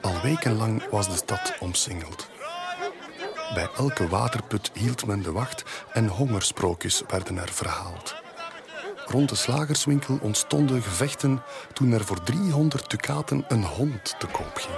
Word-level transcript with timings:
Al 0.00 0.20
wekenlang 0.22 0.88
was 0.90 1.08
de 1.08 1.16
stad 1.16 1.54
omsingeld. 1.60 2.28
Bij 3.54 3.68
elke 3.76 4.08
waterput 4.08 4.70
hield 4.74 5.06
men 5.06 5.22
de 5.22 5.32
wacht 5.32 5.62
en 5.92 6.08
hongersprookjes 6.08 7.02
werden 7.08 7.38
er 7.38 7.48
verhaald. 7.52 8.14
Rond 9.06 9.28
de 9.28 9.34
slagerswinkel 9.34 10.18
ontstonden 10.22 10.82
gevechten 10.82 11.42
toen 11.72 11.92
er 11.92 12.04
voor 12.04 12.22
300 12.22 12.90
dukaten 12.90 13.44
een 13.48 13.64
hond 13.64 14.14
te 14.18 14.26
koop 14.26 14.54
ging. 14.54 14.76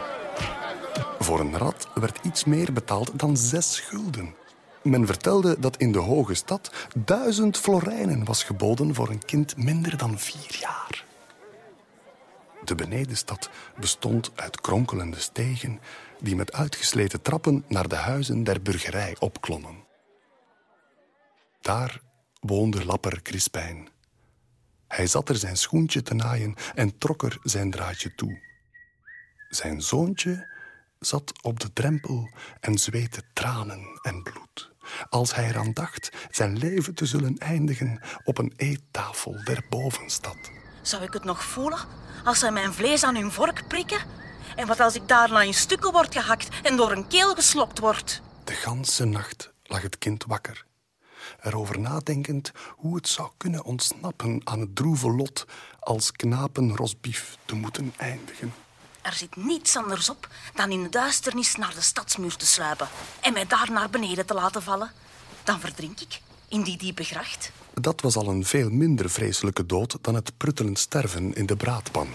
Voor 1.19 1.41
een 1.41 1.59
rat 1.59 1.89
werd 1.95 2.19
iets 2.23 2.45
meer 2.45 2.73
betaald 2.73 3.19
dan 3.19 3.37
zes 3.37 3.81
gulden. 3.81 4.35
Men 4.83 5.07
vertelde 5.07 5.57
dat 5.59 5.77
in 5.77 5.93
de 5.93 5.99
hoge 5.99 6.35
stad 6.35 6.73
duizend 6.97 7.59
florijnen 7.59 8.25
was 8.25 8.43
geboden 8.43 8.95
voor 8.95 9.09
een 9.09 9.25
kind 9.25 9.57
minder 9.57 9.97
dan 9.97 10.19
vier 10.19 10.57
jaar. 10.61 11.04
De 12.65 12.75
benedenstad 12.75 13.51
bestond 13.79 14.31
uit 14.35 14.61
kronkelende 14.61 15.21
stegen 15.21 15.81
die 16.21 16.37
met 16.37 16.53
uitgesleten 16.53 17.23
trappen 17.23 17.65
naar 17.69 17.89
de 17.89 17.97
huizen 17.97 18.45
der 18.45 18.63
burgerij 18.63 19.17
opklommen. 19.19 19.85
Daar 21.61 22.01
woonde 22.41 22.85
lapper 22.85 23.23
Crispijn. 23.23 23.89
Hij 24.89 25.07
zat 25.07 25.29
er 25.29 25.37
zijn 25.37 25.57
schoentje 25.57 26.03
te 26.03 26.15
naaien 26.15 26.55
en 26.75 26.99
trok 26.99 27.23
er 27.23 27.39
zijn 27.43 27.71
draadje 27.71 28.15
toe. 28.15 28.41
Zijn 29.49 29.83
zoontje 29.83 30.53
zat 30.99 31.43
op 31.43 31.61
de 31.61 31.73
drempel 31.73 32.29
en 32.61 32.79
zweette 32.79 33.23
tranen 33.33 33.99
en 34.03 34.23
bloed. 34.23 34.73
Als 35.09 35.35
hij 35.35 35.49
eraan 35.49 35.73
dacht 35.73 36.11
zijn 36.31 36.59
leven 36.59 36.95
te 36.95 37.07
zullen 37.07 37.39
eindigen 37.39 38.01
op 38.25 38.39
een 38.39 38.53
eettafel 38.57 39.41
der 39.45 39.65
bovenstad. 39.69 40.51
Zou 40.85 41.03
ik 41.03 41.13
het 41.13 41.25
nog 41.25 41.45
voelen 41.45 41.79
als 42.25 42.39
ze 42.39 42.51
mijn 42.51 42.73
vlees 42.73 43.05
aan 43.05 43.15
hun 43.15 43.33
vork 43.33 43.69
prikken? 43.69 43.99
En 44.57 44.67
wat 44.67 44.81
als 44.81 44.95
ik 44.95 45.09
daarna 45.09 45.43
in 45.43 45.55
stukken 45.55 45.93
word 45.93 46.13
gehakt 46.13 46.49
en 46.63 46.77
door 46.77 46.93
een 46.93 47.07
keel 47.07 47.35
geslokt 47.35 47.79
word? 47.79 48.23
De 48.45 48.53
ganse 48.53 49.05
nacht 49.05 49.53
lag 49.63 49.83
het 49.83 49.99
kind 49.99 50.25
wakker, 50.27 50.65
erover 51.43 51.81
nadenkend 51.81 52.53
hoe 52.69 52.97
het 52.97 53.09
zou 53.09 53.31
kunnen 53.37 53.65
ontsnappen 53.65 54.41
aan 54.45 54.61
het 54.61 54.77
droeve 54.77 55.11
lot 55.11 55.45
als 55.81 56.13
knapenrosbief 56.13 57.37
te 57.45 57.55
moeten 57.55 57.95
eindigen. 57.97 58.55
Er 59.03 59.13
zit 59.13 59.37
niets 59.37 59.77
anders 59.77 60.09
op 60.11 60.29
dan 60.55 60.71
in 60.71 60.83
de 60.83 60.89
duisternis 60.89 61.57
naar 61.57 61.75
de 61.75 61.81
stadsmuur 61.81 62.37
te 62.37 62.47
sluipen 62.47 62.89
en 63.21 63.33
mij 63.33 63.47
daar 63.47 63.71
naar 63.73 63.91
beneden 63.91 64.27
te 64.27 64.35
laten 64.35 64.63
vallen. 64.63 64.91
Dan 65.45 65.61
verdrink 65.61 66.01
ik 66.01 66.21
in 66.49 66.63
die 66.63 66.77
diepe 66.77 67.05
gracht. 67.05 67.53
Dat 67.81 68.01
was 68.01 68.17
al 68.17 68.29
een 68.29 68.45
veel 68.45 68.71
minder 68.71 69.11
vreselijke 69.11 69.67
dood 69.67 69.99
dan 70.01 70.15
het 70.15 70.33
pruttelend 70.37 70.79
sterven 70.79 71.35
in 71.35 71.47
de 71.47 71.57
braadpan. 71.57 72.09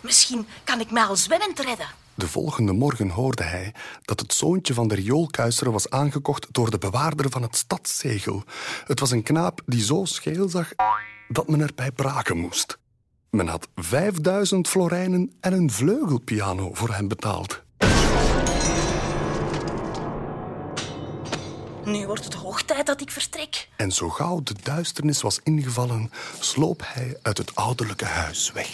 Misschien 0.00 0.46
kan 0.64 0.80
ik 0.80 0.90
mij 0.90 1.04
al 1.04 1.16
zwemmend 1.16 1.58
redden. 1.60 1.86
De 2.14 2.28
volgende 2.28 2.72
morgen 2.72 3.08
hoorde 3.08 3.42
hij 3.42 3.74
dat 4.02 4.20
het 4.20 4.34
zoontje 4.34 4.74
van 4.74 4.88
de 4.88 4.94
rioolkuiser 4.94 5.72
was 5.72 5.90
aangekocht 5.90 6.46
door 6.50 6.70
de 6.70 6.78
bewaarder 6.78 7.30
van 7.30 7.42
het 7.42 7.56
stadszegel. 7.56 8.42
Het 8.84 9.00
was 9.00 9.10
een 9.10 9.22
knaap 9.22 9.60
die 9.66 9.82
zo 9.82 10.04
scheel 10.04 10.48
zag 10.48 10.72
dat 11.28 11.48
men 11.48 11.60
erbij 11.60 11.92
braken 11.92 12.36
moest. 12.36 12.78
Men 13.30 13.48
had 13.48 13.68
5000 13.74 14.68
florijnen 14.68 15.32
en 15.40 15.52
een 15.52 15.70
vleugelpiano 15.70 16.74
voor 16.74 16.94
hem 16.94 17.08
betaald. 17.08 17.62
Nu 21.84 22.06
wordt 22.06 22.24
het 22.24 22.34
hoog 22.34 22.62
tijd 22.62 22.86
dat 22.86 23.00
ik 23.00 23.10
vertrek. 23.10 23.68
En 23.76 23.92
zo 23.92 24.08
gauw 24.08 24.40
de 24.42 24.54
duisternis 24.62 25.22
was 25.22 25.40
ingevallen, 25.42 26.12
sloop 26.40 26.82
hij 26.84 27.18
uit 27.22 27.38
het 27.38 27.54
ouderlijke 27.54 28.04
huis 28.04 28.52
weg. 28.52 28.68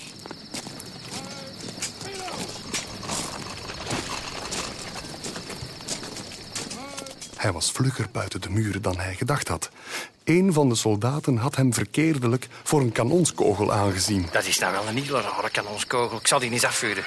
Hij 7.36 7.52
was 7.52 7.72
vlugger 7.72 8.06
buiten 8.12 8.40
de 8.40 8.50
muren 8.50 8.82
dan 8.82 8.98
hij 8.98 9.14
gedacht 9.14 9.48
had. 9.48 9.70
Een 10.24 10.52
van 10.52 10.68
de 10.68 10.74
soldaten 10.74 11.36
had 11.36 11.56
hem 11.56 11.74
verkeerdelijk 11.74 12.48
voor 12.62 12.80
een 12.80 12.92
kanonskogel 12.92 13.72
aangezien. 13.72 14.26
Dat 14.32 14.46
is 14.46 14.58
nou 14.58 14.72
wel 14.72 14.88
een 14.88 14.96
hele 14.96 15.20
rare 15.20 15.50
kanonskogel. 15.50 16.18
Ik 16.18 16.26
zal 16.26 16.38
die 16.38 16.50
eens 16.50 16.64
afvuren. 16.64 17.04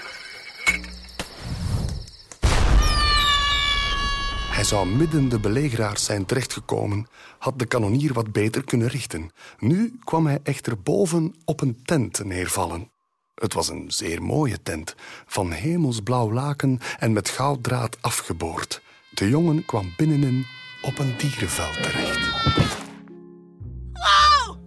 Hij 4.62 4.70
zou 4.70 4.88
midden 4.88 5.30
de 5.30 5.40
belegeraars 5.40 6.06
zijn 6.06 6.26
terechtgekomen, 6.26 7.08
had 7.38 7.60
de 7.60 7.66
kanonier 7.66 8.14
wat 8.14 8.32
beter 8.32 8.64
kunnen 8.64 8.88
richten. 8.88 9.32
Nu 9.60 10.00
kwam 10.04 10.26
hij 10.26 10.40
echter 10.44 10.82
boven 10.82 11.36
op 11.46 11.62
een 11.62 11.82
tent 11.86 12.24
neervallen. 12.24 12.92
Het 13.36 13.54
was 13.54 13.70
een 13.70 13.92
zeer 13.92 14.24
mooie 14.24 14.62
tent, 14.64 14.96
van 15.26 15.52
hemelsblauw 15.52 16.32
laken 16.32 16.80
en 17.00 17.14
met 17.14 17.30
gouddraad 17.30 17.98
afgeboord. 18.02 18.82
De 19.10 19.30
jongen 19.30 19.66
kwam 19.66 19.94
binnenin 19.98 20.46
op 20.82 21.00
een 21.00 21.18
dierenveld 21.18 21.74
terecht. 21.74 22.30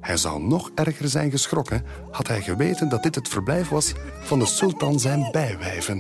Hij 0.01 0.17
zou 0.17 0.43
nog 0.43 0.71
erger 0.75 1.09
zijn 1.09 1.31
geschrokken, 1.31 1.85
had 2.11 2.29
hij 2.29 2.43
geweten 2.43 2.89
dat 2.89 3.03
dit 3.03 3.15
het 3.15 3.29
verblijf 3.29 3.69
was 3.69 3.93
van 4.21 4.39
de 4.39 4.47
sultan 4.47 5.01
zijn 5.01 5.29
bijwijven. 5.33 5.99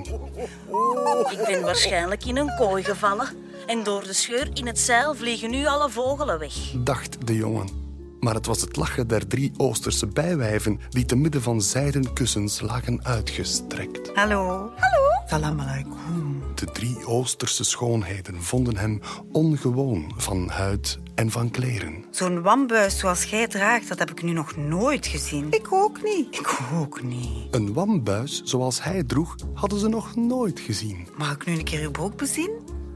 Ik 1.30 1.44
ben 1.46 1.62
waarschijnlijk 1.62 2.24
in 2.24 2.36
een 2.36 2.56
kooi 2.56 2.84
gevallen. 2.84 3.43
En 3.66 3.82
door 3.82 4.02
de 4.02 4.12
scheur 4.12 4.48
in 4.52 4.66
het 4.66 4.78
zeil 4.78 5.14
vliegen 5.14 5.50
nu 5.50 5.66
alle 5.66 5.90
vogelen 5.90 6.38
weg. 6.38 6.54
dacht 6.76 7.26
de 7.26 7.34
jongen. 7.34 7.82
Maar 8.20 8.34
het 8.34 8.46
was 8.46 8.60
het 8.60 8.76
lachen 8.76 9.08
der 9.08 9.26
drie 9.26 9.52
Oosterse 9.56 10.06
bijwijven 10.06 10.80
die 10.90 11.04
te 11.04 11.16
midden 11.16 11.42
van 11.42 11.60
zijden 11.62 12.12
kussens 12.12 12.60
lagen 12.60 13.04
uitgestrekt. 13.04 14.10
Hallo. 14.14 14.46
Hallo. 14.76 15.02
Salam 15.26 15.60
alaikum. 15.60 16.42
De 16.54 16.66
drie 16.66 17.06
Oosterse 17.06 17.64
schoonheden 17.64 18.42
vonden 18.42 18.76
hem 18.76 19.00
ongewoon 19.32 20.12
van 20.16 20.48
huid 20.48 20.98
en 21.14 21.30
van 21.30 21.50
kleren. 21.50 22.04
Zo'n 22.10 22.42
wambuis 22.42 22.98
zoals 22.98 23.24
jij 23.24 23.46
draagt, 23.46 23.88
dat 23.88 23.98
heb 23.98 24.10
ik 24.10 24.22
nu 24.22 24.32
nog 24.32 24.56
nooit 24.56 25.06
gezien. 25.06 25.46
Ik 25.50 25.72
ook 25.72 26.02
niet. 26.02 26.38
Ik 26.38 26.58
ook 26.74 27.02
niet. 27.02 27.28
Een 27.50 27.72
wambuis 27.72 28.42
zoals 28.44 28.82
hij 28.82 29.04
droeg, 29.04 29.34
hadden 29.54 29.78
ze 29.78 29.88
nog 29.88 30.16
nooit 30.16 30.60
gezien. 30.60 31.08
Mag 31.16 31.32
ik 31.34 31.46
nu 31.46 31.52
een 31.52 31.64
keer 31.64 31.82
uw 31.82 31.90
broek 31.90 32.16
bezien? 32.16 32.50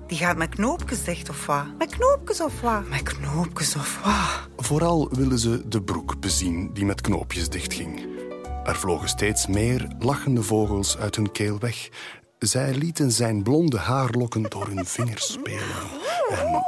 Die 0.09 0.19
gaat 0.19 0.37
met 0.37 0.49
knoopjes 0.49 1.05
dicht 1.05 1.29
of 1.29 1.47
wat? 1.47 1.65
Met 1.79 1.97
knoopjes 1.97 2.41
of 2.41 2.61
wat? 2.61 2.89
Met 2.89 3.03
knoopjes 3.03 3.77
of 3.77 4.01
wat? 4.05 4.65
Vooral 4.67 5.09
wilden 5.11 5.39
ze 5.39 5.69
de 5.69 5.83
broek 5.83 6.21
bezien 6.21 6.71
die 6.73 6.85
met 6.85 7.01
knoopjes 7.01 7.49
dichtging. 7.49 8.07
Er 8.65 8.77
vlogen 8.77 9.09
steeds 9.09 9.47
meer 9.47 9.89
lachende 9.99 10.43
vogels 10.43 10.99
uit 10.99 11.17
hun 11.17 11.33
keel 11.33 11.59
weg. 11.59 11.89
Zij 12.39 12.75
lieten 12.75 13.13
zijn 13.13 13.43
blonde 13.43 13.79
haarlokken 13.79 14.43
door 14.43 14.67
hun 14.67 14.87
vingers 14.87 15.33
spelen. 15.33 15.77
En 16.31 16.67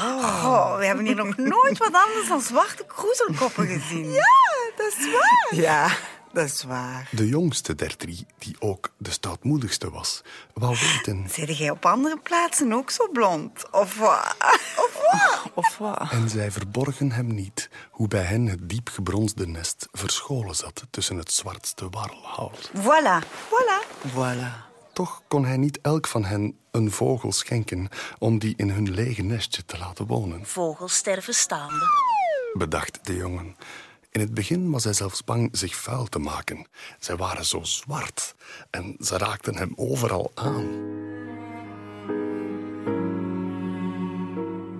Oh, 0.00 0.76
we 0.76 0.86
hebben 0.86 1.04
hier 1.06 1.14
nog 1.14 1.36
nooit 1.36 1.78
wat 1.78 1.92
anders 1.92 2.28
dan 2.28 2.40
zwarte 2.40 2.84
kroezelkoppen 2.86 3.66
gezien. 3.66 4.10
Ja, 4.10 4.34
dat 4.76 4.94
is 4.98 5.10
waar. 5.12 5.60
Ja, 5.60 5.90
dat 6.32 6.44
is 6.44 6.62
waar. 6.62 7.08
de 7.10 7.28
jongste 7.28 7.74
der 7.74 7.96
drie, 7.96 8.26
die 8.38 8.56
ook 8.58 8.92
de 8.98 9.10
stoutmoedigste 9.10 9.90
was, 9.90 10.22
wou 10.54 10.76
weten... 10.80 11.26
Zit 11.30 11.58
jij 11.58 11.70
op 11.70 11.86
andere 11.86 12.18
plaatsen 12.18 12.72
ook 12.72 12.90
zo 12.90 13.08
blond? 13.12 13.70
Of 13.70 13.98
wat? 13.98 14.34
Of 14.76 15.00
wat? 15.10 15.52
Of 15.54 15.78
wat? 15.78 16.10
En 16.10 16.28
zij 16.28 16.50
verborgen 16.50 17.12
hem 17.12 17.34
niet 17.34 17.68
hoe 17.90 18.08
bij 18.08 18.22
hen 18.22 18.46
het 18.46 18.68
diep 18.68 18.88
gebronsde 18.88 19.46
nest 19.46 19.88
verscholen 19.92 20.54
zat 20.54 20.82
tussen 20.90 21.16
het 21.16 21.32
zwartste 21.32 21.88
warrelhout. 21.90 22.70
Voilà, 22.76 23.26
voilà. 23.48 24.08
Voilà. 24.14 24.66
Toch 24.92 25.22
kon 25.28 25.44
hij 25.44 25.56
niet 25.56 25.78
elk 25.82 26.06
van 26.06 26.24
hen 26.24 26.58
een 26.70 26.90
vogel 26.90 27.32
schenken 27.32 27.88
om 28.18 28.38
die 28.38 28.54
in 28.56 28.70
hun 28.70 28.90
lege 28.90 29.22
nestje 29.22 29.64
te 29.64 29.78
laten 29.78 30.06
wonen, 30.06 30.46
Vogels 30.46 30.94
sterven 30.96 31.34
staande. 31.34 31.86
bedacht 32.54 32.98
de 33.02 33.16
jongen. 33.16 33.56
In 34.10 34.20
het 34.20 34.34
begin 34.34 34.70
was 34.70 34.84
hij 34.84 34.92
zelfs 34.92 35.24
bang 35.24 35.48
zich 35.52 35.76
vuil 35.76 36.06
te 36.06 36.18
maken. 36.18 36.66
Zij 36.98 37.16
waren 37.16 37.44
zo 37.44 37.62
zwart 37.62 38.34
en 38.70 38.96
ze 39.00 39.18
raakten 39.18 39.56
hem 39.56 39.72
overal 39.76 40.30
aan. 40.34 40.64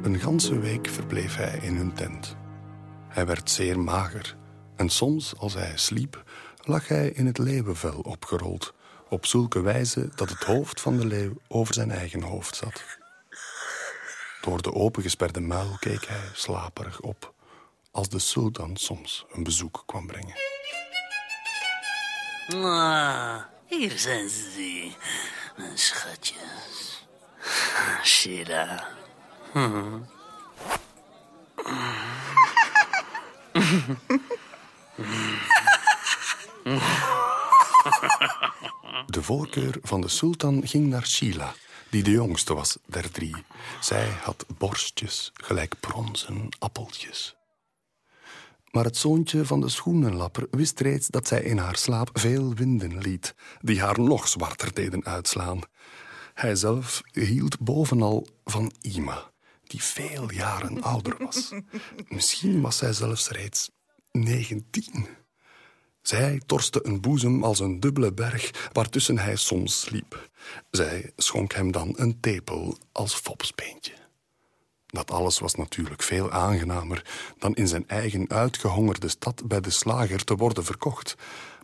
Een 0.03 0.19
ganse 0.21 0.59
week 0.59 0.89
verbleef 0.89 1.37
hij 1.37 1.59
in 1.63 1.77
hun 1.77 1.93
tent. 1.93 2.37
Hij 3.09 3.27
werd 3.27 3.51
zeer 3.51 3.81
mager 3.81 4.37
en 4.77 4.89
soms, 4.89 5.37
als 5.37 5.55
hij 5.55 5.73
sliep, 5.75 6.25
lag 6.65 6.89
hij 6.89 7.09
in 7.09 7.27
het 7.27 7.39
leeuwenvel 7.39 8.01
opgerold, 8.01 8.75
op 9.09 9.27
zulke 9.27 9.61
wijze 9.61 10.09
dat 10.15 10.29
het 10.29 10.45
hoofd 10.45 10.81
van 10.81 10.97
de 10.97 11.07
leeuw 11.07 11.33
over 11.49 11.75
zijn 11.75 11.91
eigen 11.91 12.23
hoofd 12.23 12.57
zat. 12.57 12.83
Door 14.41 14.63
de 14.63 14.73
opengesperde 14.75 15.41
muil 15.41 15.77
keek 15.81 16.07
hij 16.07 16.31
slaperig 16.33 17.01
op, 17.01 17.35
als 17.91 18.09
de 18.09 18.19
sultan 18.19 18.77
soms 18.77 19.25
een 19.33 19.43
bezoek 19.43 19.83
kwam 19.87 20.07
brengen. 20.07 20.35
Ah, 22.49 23.43
hier 23.67 23.99
zijn 23.99 24.29
ze, 24.29 24.93
mijn 25.57 25.79
schatjes. 25.79 27.07
Shira. 28.05 28.89
De 39.07 39.23
voorkeur 39.23 39.79
van 39.83 40.01
de 40.01 40.09
sultan 40.09 40.67
ging 40.67 40.87
naar 40.87 41.07
Sheila, 41.07 41.55
die 41.91 42.03
de 42.03 42.11
jongste 42.11 42.55
was 42.55 42.79
der 42.87 43.11
drie. 43.11 43.45
Zij 43.81 44.09
had 44.23 44.45
borstjes, 44.59 45.31
gelijk 45.35 45.81
bronzen 45.81 46.49
appeltjes. 46.59 47.38
Maar 48.71 48.85
het 48.85 48.97
zoontje 48.97 49.45
van 49.45 49.61
de 49.61 49.69
schoenenlapper 49.69 50.47
wist 50.51 50.81
reeds 50.81 51.07
dat 51.07 51.29
zij 51.29 51.43
in 51.43 51.59
haar 51.59 51.77
slaap 51.77 52.11
veel 52.13 52.55
winden 52.55 52.99
liet, 52.99 53.35
die 53.61 53.81
haar 53.81 54.01
nog 54.01 54.29
zwarter 54.29 54.75
deden 54.75 55.05
uitslaan. 55.05 55.61
Hij 56.35 56.55
zelf 56.55 57.03
hield 57.13 57.59
bovenal 57.61 58.27
van 58.45 58.73
Ima, 58.81 59.31
die 59.63 59.83
veel 59.83 60.33
jaren 60.33 60.83
ouder 60.83 61.17
was. 61.19 61.53
Misschien 62.09 62.61
was 62.61 62.77
zij 62.77 62.93
zelfs 62.93 63.29
reeds 63.29 63.71
negentien. 64.13 65.07
Zij 66.03 66.43
torste 66.47 66.87
een 66.87 67.01
boezem 67.01 67.45
als 67.45 67.61
een 67.61 67.81
dubbele 67.81 68.13
berg 68.13 68.69
waartussen 68.73 69.19
hij 69.19 69.37
soms 69.37 69.81
sliep. 69.81 70.31
Zij 70.71 71.13
schonk 71.17 71.53
hem 71.53 71.73
dan 71.73 71.93
een 71.97 72.21
tepel 72.21 72.77
als 72.93 73.15
fopspeentje. 73.15 73.98
Dat 74.91 75.11
alles 75.11 75.39
was 75.39 75.55
natuurlijk 75.55 76.03
veel 76.03 76.31
aangenamer 76.31 77.05
dan 77.39 77.55
in 77.55 77.69
zijn 77.69 77.89
eigen 77.89 78.29
uitgehongerde 78.29 79.09
stad 79.09 79.49
bij 79.49 79.61
de 79.61 79.71
slager 79.71 80.25
te 80.25 80.37
worden 80.37 80.65
verkocht. 80.65 81.15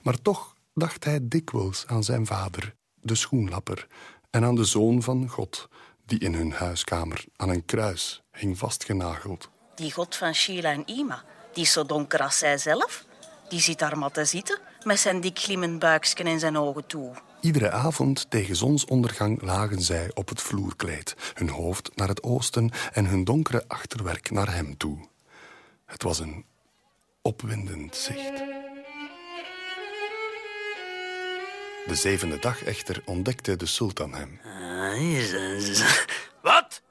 Maar 0.03 0.23
toch 0.23 0.55
dacht 0.75 1.05
hij 1.05 1.19
dikwijls 1.23 1.85
aan 1.87 2.05
zijn 2.05 2.27
vader, 2.27 2.75
de 3.01 3.15
schoenlapper, 3.15 3.87
en 4.31 4.45
aan 4.45 4.55
de 4.55 4.65
zoon 4.65 5.03
van 5.03 5.29
God, 5.29 5.69
die 6.07 6.19
in 6.19 6.35
hun 6.35 6.53
huiskamer 6.53 7.25
aan 7.37 7.49
een 7.49 7.65
kruis 7.65 8.23
hing 8.33 8.59
vastgenageld. 8.59 9.51
Die 9.75 9.93
god 9.93 10.17
van 10.17 10.35
Sheila 10.35 10.71
en 10.73 10.91
Ima, 10.91 11.25
die 11.53 11.63
is 11.63 11.73
zo 11.73 11.85
donker 11.85 12.21
als 12.21 12.39
zij 12.39 12.59
zelf. 12.59 13.05
Die 13.49 13.61
zit 13.61 13.79
daar 13.79 13.99
maar 13.99 14.11
te 14.11 14.25
zitten, 14.25 14.59
met 14.83 14.99
zijn 14.99 15.21
dik 15.21 15.39
glimmend 15.39 15.79
buikje 15.79 16.25
en 16.25 16.41
zijn 16.41 16.59
ogen 16.59 16.87
toe. 16.87 17.15
Iedere 17.45 17.71
avond 17.71 18.31
tegen 18.31 18.57
zonsondergang 18.57 19.43
lagen 19.43 19.83
zij 19.83 20.11
op 20.15 20.29
het 20.29 20.41
vloerkleed, 20.41 21.15
hun 21.35 21.49
hoofd 21.49 21.97
naar 21.97 22.09
het 22.09 22.23
oosten 22.23 22.71
en 22.93 23.07
hun 23.07 23.25
donkere 23.25 23.65
achterwerk 23.69 24.31
naar 24.31 24.55
hem 24.55 24.77
toe. 24.77 24.99
Het 25.85 26.03
was 26.03 26.19
een 26.19 26.45
opwindend 27.23 27.97
zicht. 27.97 28.37
De 31.87 31.95
zevende 31.95 32.39
dag 32.39 32.63
echter 32.63 33.03
ontdekte 33.05 33.57
de 33.57 33.67
sultan 33.67 34.15
hem. 34.15 34.41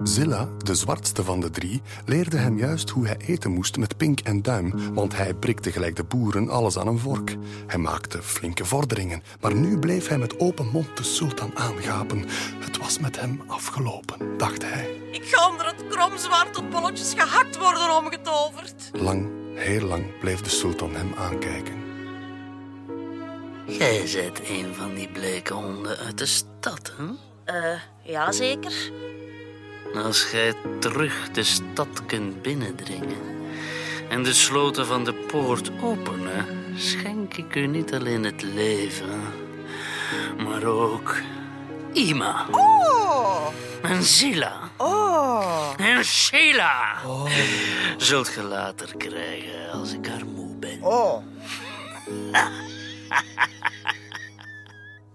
Zilla, 0.03 0.49
de 0.57 0.75
zwartste 0.75 1.23
van 1.23 1.39
de 1.39 1.49
drie, 1.49 1.81
leerde 2.05 2.37
hem 2.37 2.57
juist 2.57 2.89
hoe 2.89 3.07
hij 3.07 3.17
eten 3.17 3.51
moest 3.51 3.77
met 3.77 3.97
pink 3.97 4.19
en 4.19 4.41
duim, 4.41 4.93
want 4.93 5.15
hij 5.15 5.33
prikte 5.33 5.71
gelijk 5.71 5.95
de 5.95 6.03
boeren 6.03 6.49
alles 6.49 6.77
aan 6.77 6.87
een 6.87 6.99
vork. 6.99 7.35
Hij 7.67 7.77
maakte 7.77 8.21
flinke 8.23 8.65
vorderingen, 8.65 9.23
maar 9.41 9.55
nu 9.55 9.79
bleef 9.79 10.07
hij 10.07 10.17
met 10.17 10.39
open 10.39 10.67
mond 10.71 10.97
de 10.97 11.03
sultan 11.03 11.51
aangapen. 11.57 12.25
Het 12.59 12.77
was 12.77 12.99
met 12.99 13.19
hem 13.19 13.41
afgelopen, 13.47 14.37
dacht 14.37 14.63
hij. 14.63 15.01
Ik 15.11 15.23
ga 15.25 15.49
onder 15.49 15.65
het 15.65 15.87
kromzwaard 15.89 16.53
tot 16.53 16.69
bolletjes 16.69 17.13
gehakt 17.17 17.57
worden 17.57 17.97
omgetoverd. 17.97 18.89
Lang, 18.93 19.29
heel 19.55 19.87
lang 19.87 20.19
bleef 20.19 20.41
de 20.41 20.49
sultan 20.49 20.95
hem 20.95 21.13
aankijken. 21.17 21.81
Jij 23.67 24.09
bent 24.13 24.49
een 24.49 24.73
van 24.75 24.93
die 24.93 25.09
bleke 25.11 25.53
honden 25.53 25.97
uit 25.97 26.17
de 26.17 26.25
stad, 26.25 26.93
hè? 26.97 27.05
Eh, 27.43 27.79
ja 28.03 28.31
zeker. 28.31 28.91
Als 29.93 30.23
gij 30.23 30.53
terug 30.79 31.31
de 31.31 31.43
stad 31.43 32.05
kunt 32.05 32.41
binnendringen 32.41 33.17
en 34.09 34.23
de 34.23 34.33
sloten 34.33 34.85
van 34.85 35.03
de 35.03 35.13
poort 35.13 35.71
openen, 35.81 36.45
schenk 36.75 37.33
ik 37.33 37.55
u 37.55 37.67
niet 37.67 37.93
alleen 37.93 38.23
het 38.23 38.41
leven, 38.41 39.21
maar 40.37 40.63
ook 40.63 41.15
Ima 41.93 42.45
Oh, 42.51 43.47
en 43.81 44.03
Zila 44.03 44.69
oh. 44.77 45.73
en 45.77 46.05
Sheila. 46.05 47.01
Zult 47.97 48.27
ge 48.27 48.41
later 48.41 48.97
krijgen 48.97 49.71
als 49.71 49.93
ik 49.93 50.07
haar 50.07 50.25
moe 50.25 50.55
ben. 50.55 50.81
Oh. 50.81 51.23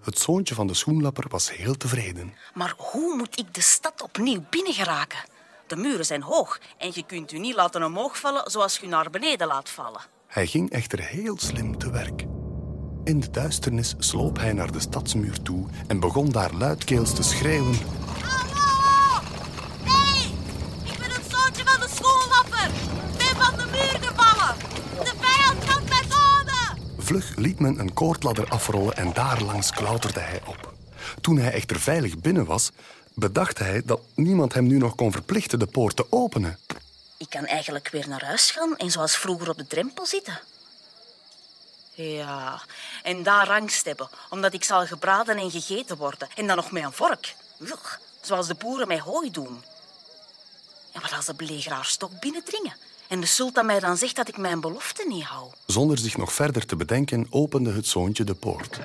Het 0.08 0.18
zoontje 0.18 0.54
van 0.54 0.66
de 0.66 0.74
schoenlapper 0.74 1.24
was 1.28 1.56
heel 1.56 1.76
tevreden. 1.76 2.34
Maar 2.54 2.74
hoe 2.76 3.16
moet 3.16 3.38
ik 3.38 3.54
de 3.54 3.60
stad 3.60 4.02
opnieuw 4.02 4.44
binnengeraken? 4.50 5.18
De 5.66 5.76
muren 5.76 6.06
zijn 6.06 6.22
hoog 6.22 6.60
en 6.78 6.90
je 6.94 7.02
kunt 7.06 7.32
u 7.32 7.38
niet 7.38 7.54
laten 7.54 7.82
omhoog 7.82 8.18
vallen 8.18 8.50
zoals 8.50 8.78
je 8.78 8.86
u 8.86 8.88
naar 8.88 9.10
beneden 9.10 9.46
laat 9.46 9.68
vallen. 9.68 10.00
Hij 10.26 10.46
ging 10.46 10.70
echter 10.70 11.00
heel 11.00 11.38
slim 11.38 11.78
te 11.78 11.90
werk. 11.90 12.24
In 13.04 13.20
de 13.20 13.30
duisternis 13.30 13.94
sloop 13.98 14.38
hij 14.38 14.52
naar 14.52 14.72
de 14.72 14.80
stadsmuur 14.80 15.42
toe 15.42 15.66
en 15.86 16.00
begon 16.00 16.30
daar 16.30 16.52
luidkeels 16.52 17.14
te 17.14 17.22
schreeuwen. 17.22 17.78
Vlug 27.08 27.36
liet 27.36 27.60
men 27.60 27.78
een 27.78 27.92
koordladder 27.92 28.48
afrollen 28.48 28.96
en 28.96 29.12
daarlangs 29.12 29.70
klauterde 29.70 30.20
hij 30.20 30.40
op. 30.46 30.72
Toen 31.20 31.38
hij 31.38 31.52
echter 31.52 31.80
veilig 31.80 32.18
binnen 32.18 32.44
was, 32.44 32.70
bedacht 33.14 33.58
hij 33.58 33.82
dat 33.84 34.00
niemand 34.14 34.54
hem 34.54 34.66
nu 34.66 34.78
nog 34.78 34.94
kon 34.94 35.12
verplichten 35.12 35.58
de 35.58 35.66
poort 35.66 35.96
te 35.96 36.06
openen. 36.10 36.58
Ik 37.16 37.30
kan 37.30 37.46
eigenlijk 37.46 37.88
weer 37.88 38.08
naar 38.08 38.24
huis 38.24 38.50
gaan 38.50 38.76
en 38.76 38.90
zoals 38.90 39.16
vroeger 39.16 39.48
op 39.48 39.56
de 39.56 39.66
drempel 39.66 40.06
zitten. 40.06 40.40
Ja, 41.94 42.62
en 43.02 43.22
daar 43.22 43.50
angst 43.50 43.84
hebben, 43.84 44.08
omdat 44.30 44.54
ik 44.54 44.64
zal 44.64 44.86
gebraden 44.86 45.36
en 45.36 45.50
gegeten 45.50 45.96
worden. 45.96 46.28
En 46.34 46.46
dan 46.46 46.56
nog 46.56 46.70
met 46.70 46.82
een 46.82 46.92
vork. 46.92 47.34
Zoals 48.20 48.46
de 48.46 48.54
boeren 48.54 48.88
met 48.88 48.98
hooi 48.98 49.30
doen. 49.30 49.62
En 50.92 51.00
wat 51.00 51.12
als 51.12 51.26
de 51.26 51.34
belegeraars 51.34 51.96
toch 51.96 52.18
binnendringen? 52.18 52.76
En 53.08 53.20
de 53.20 53.26
sultan 53.26 53.66
mij 53.66 53.80
dan 53.80 53.96
zegt 53.96 54.16
dat 54.16 54.28
ik 54.28 54.36
mijn 54.36 54.60
belofte 54.60 55.04
niet 55.08 55.24
hou. 55.24 55.50
Zonder 55.66 55.98
zich 55.98 56.16
nog 56.16 56.32
verder 56.32 56.66
te 56.66 56.76
bedenken, 56.76 57.26
opende 57.30 57.72
het 57.72 57.86
zoontje 57.86 58.24
de 58.24 58.34
poort. 58.34 58.80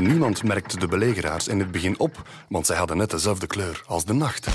Niemand 0.00 0.42
merkte 0.42 0.78
de 0.78 0.86
belegeraars 0.86 1.48
in 1.48 1.58
het 1.58 1.70
begin 1.70 1.98
op, 1.98 2.28
want 2.48 2.66
zij 2.66 2.76
hadden 2.76 2.96
net 2.96 3.10
dezelfde 3.10 3.46
kleur 3.46 3.82
als 3.86 4.04
de 4.04 4.12
nacht. 4.12 4.46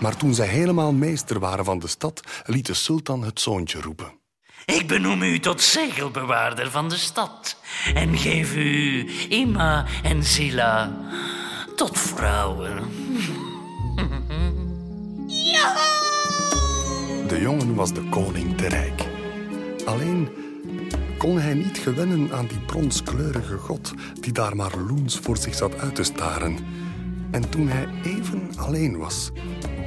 Maar 0.00 0.16
toen 0.16 0.34
zij 0.34 0.46
helemaal 0.46 0.92
meester 0.92 1.38
waren 1.38 1.64
van 1.64 1.78
de 1.78 1.86
stad, 1.86 2.20
liet 2.44 2.66
de 2.66 2.74
sultan 2.74 3.22
het 3.22 3.40
zoontje 3.40 3.80
roepen. 3.80 4.23
Ik 4.66 4.86
benoem 4.86 5.22
u 5.22 5.38
tot 5.38 5.60
zegelbewaarder 5.60 6.70
van 6.70 6.88
de 6.88 6.96
stad 6.96 7.56
en 7.94 8.18
geef 8.18 8.56
u 8.56 9.06
Ima 9.28 9.86
en 10.02 10.24
Zila 10.24 10.92
tot 11.76 11.98
vrouwen. 11.98 12.78
De 17.28 17.40
jongen 17.40 17.74
was 17.74 17.92
de 17.92 18.08
koning 18.08 18.56
te 18.56 18.68
rijk. 18.68 19.02
Alleen 19.84 20.28
kon 21.18 21.38
hij 21.38 21.54
niet 21.54 21.78
gewennen 21.78 22.32
aan 22.32 22.46
die 22.46 22.58
bronskleurige 22.58 23.56
god 23.56 23.92
die 24.20 24.32
daar 24.32 24.56
maar 24.56 24.76
loens 24.88 25.18
voor 25.18 25.36
zich 25.36 25.54
zat 25.54 25.78
uit 25.78 25.94
te 25.94 26.02
staren. 26.02 26.58
En 27.30 27.48
toen 27.48 27.68
hij 27.68 27.88
even 28.04 28.50
alleen 28.56 28.98
was, 28.98 29.30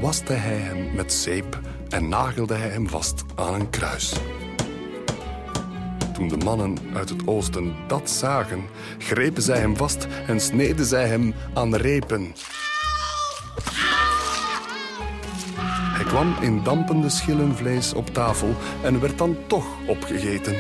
waste 0.02 0.34
hij 0.34 0.58
hem 0.58 0.96
met 0.96 1.14
zeep 1.14 1.60
en 1.90 2.10
nagelde 2.10 2.54
hij 2.54 2.70
hem 2.70 2.90
vast 2.90 3.24
aan 3.36 3.54
een 3.54 3.70
kruis. 3.70 4.14
Toen 6.18 6.28
de 6.28 6.38
mannen 6.38 6.78
uit 6.94 7.10
het 7.10 7.28
oosten 7.28 7.76
dat 7.88 8.10
zagen, 8.10 8.64
grepen 8.98 9.42
zij 9.42 9.60
hem 9.60 9.76
vast 9.78 10.08
en 10.28 10.40
sneden 10.40 10.86
zij 10.86 11.08
hem 11.08 11.34
aan 11.54 11.76
repen. 11.76 12.34
Hij 15.94 16.06
kwam 16.06 16.36
in 16.42 16.64
dampende 16.64 17.10
schillen 17.10 17.56
vlees 17.56 17.94
op 17.94 18.08
tafel 18.08 18.56
en 18.84 19.00
werd 19.00 19.18
dan 19.18 19.38
toch 19.48 19.66
opgegeten. 19.88 20.56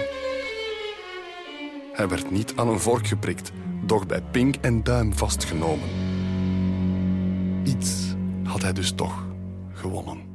Hij 1.93 2.07
werd 2.07 2.31
niet 2.31 2.53
aan 2.55 2.67
een 2.67 2.79
vork 2.79 3.07
geprikt, 3.07 3.51
doch 3.85 4.05
bij 4.05 4.21
pink 4.31 4.55
en 4.61 4.83
duim 4.83 5.13
vastgenomen. 5.13 5.89
Iets 7.63 8.15
had 8.43 8.61
hij 8.61 8.73
dus 8.73 8.91
toch 8.91 9.25
gewonnen. 9.73 10.26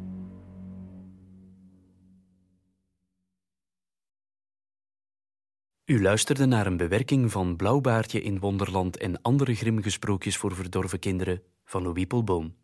U 5.92 6.02
luisterde 6.02 6.46
naar 6.46 6.66
een 6.66 6.76
bewerking 6.76 7.32
van 7.32 7.56
Blauwbaardje 7.56 8.22
in 8.22 8.38
Wonderland 8.38 8.96
en 8.96 9.22
andere 9.22 9.54
grimmige 9.54 9.90
sprookjes 9.90 10.36
voor 10.36 10.54
verdorven 10.54 10.98
kinderen 10.98 11.42
van 11.64 11.82
Louis 11.82 12.06
Polboom. 12.06 12.56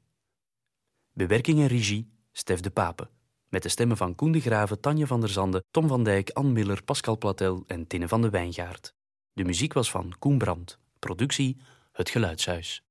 Bewerking 1.12 1.58
en 1.58 1.66
regie 1.66 2.12
Stef 2.32 2.60
de 2.60 2.70
Pape. 2.70 3.08
Met 3.48 3.62
de 3.62 3.68
stemmen 3.68 3.96
van 3.96 4.14
Koen 4.14 4.32
de 4.32 4.40
Graven, 4.40 4.80
Tanja 4.80 5.06
van 5.06 5.20
der 5.20 5.28
Zande, 5.28 5.64
Tom 5.70 5.88
van 5.88 6.04
Dijk, 6.04 6.30
Ann 6.30 6.52
Miller, 6.52 6.82
Pascal 6.82 7.18
Platel 7.18 7.64
en 7.66 7.86
Tinne 7.86 8.08
van 8.08 8.22
de 8.22 8.30
Wijngaard. 8.30 8.94
De 9.32 9.44
muziek 9.44 9.72
was 9.72 9.90
van 9.90 10.14
Koen 10.18 10.38
Brandt. 10.38 10.78
Productie 10.98 11.56
Het 11.92 12.10
Geluidshuis. 12.10 12.87